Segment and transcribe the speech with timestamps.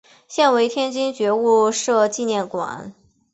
[0.27, 2.95] 现为天津觉悟社纪念馆。